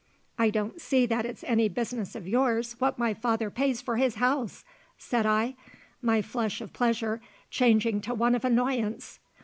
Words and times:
"I 0.39 0.49
don't 0.49 0.81
see 0.81 1.05
that 1.05 1.27
it's 1.27 1.43
any 1.43 1.69
business 1.69 2.15
of 2.15 2.27
yours 2.27 2.75
what 2.79 2.97
my 2.97 3.13
father 3.13 3.51
pays 3.51 3.83
for 3.83 3.97
his 3.97 4.15
house!" 4.15 4.65
said 4.97 5.27
I, 5.27 5.55
my 6.01 6.23
flush 6.23 6.59
of 6.59 6.73
pleasure 6.73 7.21
changing 7.51 8.01
to 8.01 8.15
one 8.15 8.33
of 8.33 8.43
annoyance. 8.43 9.19